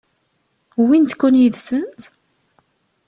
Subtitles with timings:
[0.81, 2.01] Wwint-ken yid-sent?